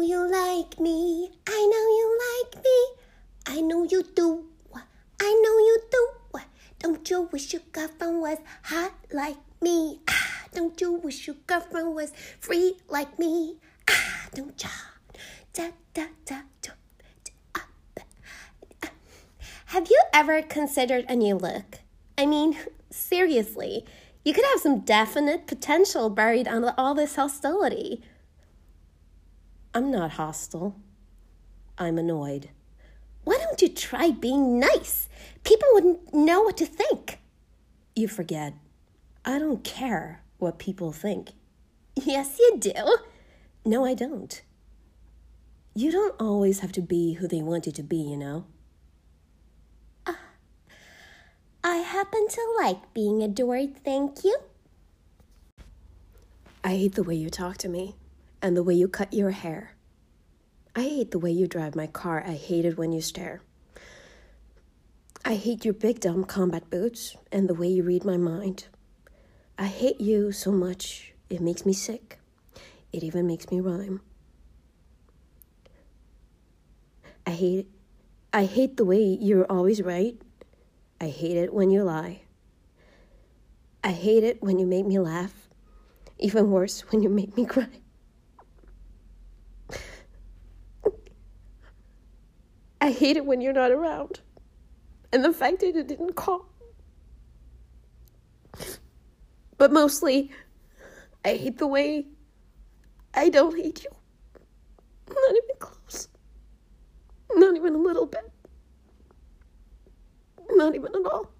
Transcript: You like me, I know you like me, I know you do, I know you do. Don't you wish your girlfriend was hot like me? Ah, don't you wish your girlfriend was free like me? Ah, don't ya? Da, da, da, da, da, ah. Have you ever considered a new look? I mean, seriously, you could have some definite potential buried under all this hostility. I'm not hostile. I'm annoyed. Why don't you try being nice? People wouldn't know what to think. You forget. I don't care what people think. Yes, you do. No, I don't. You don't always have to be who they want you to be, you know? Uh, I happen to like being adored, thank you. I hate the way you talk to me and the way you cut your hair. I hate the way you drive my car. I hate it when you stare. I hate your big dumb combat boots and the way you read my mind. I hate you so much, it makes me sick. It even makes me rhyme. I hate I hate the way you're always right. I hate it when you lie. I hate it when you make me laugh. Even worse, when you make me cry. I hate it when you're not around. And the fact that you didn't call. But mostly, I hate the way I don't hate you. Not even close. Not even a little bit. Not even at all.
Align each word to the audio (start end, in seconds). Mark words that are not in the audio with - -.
You 0.00 0.30
like 0.30 0.78
me, 0.80 1.30
I 1.46 1.66
know 1.66 1.86
you 1.98 2.18
like 2.28 2.64
me, 2.64 2.78
I 3.46 3.60
know 3.60 3.82
you 3.82 4.02
do, 4.02 4.46
I 5.20 5.40
know 5.42 5.58
you 5.58 5.78
do. 5.90 6.40
Don't 6.78 7.10
you 7.10 7.22
wish 7.32 7.52
your 7.52 7.62
girlfriend 7.72 8.20
was 8.20 8.38
hot 8.62 8.94
like 9.12 9.36
me? 9.60 10.00
Ah, 10.08 10.44
don't 10.54 10.80
you 10.80 10.92
wish 10.92 11.26
your 11.26 11.36
girlfriend 11.46 11.94
was 11.94 12.12
free 12.38 12.76
like 12.88 13.18
me? 13.18 13.56
Ah, 13.90 14.28
don't 14.32 14.62
ya? 14.62 14.70
Da, 15.52 15.70
da, 15.92 16.04
da, 16.24 16.42
da, 16.62 16.70
da, 17.24 17.32
ah. 17.56 18.88
Have 19.66 19.90
you 19.90 20.00
ever 20.14 20.40
considered 20.42 21.04
a 21.08 21.16
new 21.16 21.34
look? 21.34 21.80
I 22.16 22.24
mean, 22.24 22.56
seriously, 22.90 23.84
you 24.24 24.32
could 24.32 24.44
have 24.44 24.60
some 24.60 24.80
definite 24.80 25.46
potential 25.46 26.08
buried 26.08 26.48
under 26.48 26.72
all 26.78 26.94
this 26.94 27.16
hostility. 27.16 28.00
I'm 29.78 29.92
not 29.92 30.10
hostile. 30.10 30.74
I'm 31.78 31.98
annoyed. 31.98 32.48
Why 33.22 33.38
don't 33.38 33.62
you 33.62 33.68
try 33.68 34.10
being 34.10 34.58
nice? 34.58 35.08
People 35.44 35.68
wouldn't 35.72 36.12
know 36.12 36.42
what 36.42 36.56
to 36.56 36.66
think. 36.66 37.20
You 37.94 38.08
forget. 38.08 38.54
I 39.24 39.38
don't 39.38 39.62
care 39.62 40.24
what 40.38 40.58
people 40.58 40.90
think. 40.90 41.28
Yes, 41.94 42.40
you 42.40 42.56
do. 42.58 42.98
No, 43.64 43.84
I 43.84 43.94
don't. 43.94 44.42
You 45.76 45.92
don't 45.92 46.20
always 46.20 46.58
have 46.58 46.72
to 46.72 46.82
be 46.82 47.12
who 47.12 47.28
they 47.28 47.40
want 47.40 47.66
you 47.66 47.72
to 47.74 47.84
be, 47.84 47.98
you 47.98 48.16
know? 48.16 48.46
Uh, 50.04 50.14
I 51.62 51.76
happen 51.76 52.26
to 52.26 52.54
like 52.58 52.92
being 52.94 53.22
adored, 53.22 53.84
thank 53.84 54.24
you. 54.24 54.38
I 56.64 56.70
hate 56.70 56.96
the 56.96 57.04
way 57.04 57.14
you 57.14 57.30
talk 57.30 57.58
to 57.58 57.68
me 57.68 57.94
and 58.40 58.56
the 58.56 58.62
way 58.62 58.74
you 58.74 58.88
cut 58.88 59.12
your 59.12 59.30
hair. 59.30 59.74
I 60.74 60.82
hate 60.82 61.10
the 61.10 61.18
way 61.18 61.30
you 61.30 61.46
drive 61.46 61.74
my 61.74 61.86
car. 61.86 62.22
I 62.26 62.32
hate 62.32 62.64
it 62.64 62.78
when 62.78 62.92
you 62.92 63.00
stare. 63.00 63.42
I 65.24 65.34
hate 65.34 65.64
your 65.64 65.74
big 65.74 66.00
dumb 66.00 66.24
combat 66.24 66.70
boots 66.70 67.16
and 67.32 67.48
the 67.48 67.54
way 67.54 67.68
you 67.68 67.82
read 67.82 68.04
my 68.04 68.16
mind. 68.16 68.66
I 69.58 69.66
hate 69.66 70.00
you 70.00 70.30
so 70.30 70.52
much, 70.52 71.12
it 71.28 71.40
makes 71.40 71.66
me 71.66 71.72
sick. 71.72 72.18
It 72.92 73.02
even 73.02 73.26
makes 73.26 73.50
me 73.50 73.60
rhyme. 73.60 74.00
I 77.26 77.32
hate 77.32 77.68
I 78.32 78.44
hate 78.44 78.76
the 78.76 78.84
way 78.84 79.02
you're 79.02 79.50
always 79.50 79.82
right. 79.82 80.16
I 81.00 81.08
hate 81.08 81.36
it 81.36 81.52
when 81.52 81.70
you 81.70 81.82
lie. 81.82 82.22
I 83.82 83.92
hate 83.92 84.22
it 84.22 84.42
when 84.42 84.58
you 84.58 84.66
make 84.66 84.86
me 84.86 84.98
laugh. 84.98 85.48
Even 86.18 86.50
worse, 86.50 86.80
when 86.90 87.02
you 87.02 87.08
make 87.08 87.36
me 87.36 87.44
cry. 87.54 87.68
I 92.88 92.90
hate 92.90 93.18
it 93.18 93.26
when 93.26 93.42
you're 93.42 93.52
not 93.52 93.70
around. 93.70 94.20
And 95.12 95.22
the 95.22 95.30
fact 95.30 95.60
that 95.60 95.74
you 95.74 95.84
didn't 95.84 96.14
call. 96.14 96.46
But 99.58 99.72
mostly, 99.72 100.30
I 101.22 101.34
hate 101.34 101.58
the 101.58 101.66
way 101.66 102.06
I 103.12 103.28
don't 103.28 103.54
hate 103.54 103.84
you. 103.84 103.90
Not 105.06 105.30
even 105.32 105.56
close. 105.58 106.08
Not 107.34 107.56
even 107.56 107.74
a 107.74 107.78
little 107.78 108.06
bit. 108.06 108.32
Not 110.52 110.74
even 110.74 110.94
at 110.94 111.12
all. 111.12 111.30